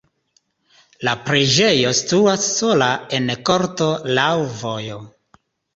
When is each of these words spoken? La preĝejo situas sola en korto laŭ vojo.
La 1.07 1.13
preĝejo 1.27 1.93
situas 1.99 2.49
sola 2.57 2.89
en 3.19 3.31
korto 3.53 3.95
laŭ 4.21 4.31
vojo. 4.65 5.03